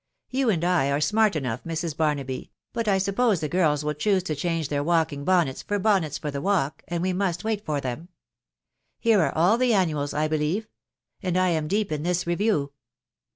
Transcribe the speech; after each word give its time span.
«.You 0.31 0.49
and 0.49 0.63
I 0.65 0.89
are 0.89 0.99
smart 0.99 1.35
enough, 1.35 1.63
Mrs. 1.63 1.95
Baroahy, 1.95 2.49
but 2.73 2.87
I 2.87 2.97
suppose 2.97 3.39
the 3.39 3.47
girls 3.47 3.85
will 3.85 3.93
choose 3.93 4.23
to 4.23 4.35
change 4.35 4.69
their 4.69 4.83
walking 4.83 5.23
bonnets 5.23 5.61
for 5.61 5.77
bonnets 5.77 6.17
far 6.17 6.31
the 6.31 6.41
walk, 6.41 6.81
and 6.87 7.03
we 7.03 7.13
must 7.13 7.43
wait 7.43 7.63
for 7.63 7.79
them* 7.79 8.07
Here 8.99 9.19
are 9.21 9.35
all 9.35 9.59
the 9.59 9.75
annuals* 9.75 10.15
I 10.15 10.27
believe,.... 10.27 10.67
and 11.21 11.37
I 11.37 11.49
am 11.49 11.67
deep 11.67 11.91
in 11.91 12.01
this 12.01 12.25
review." 12.25 12.71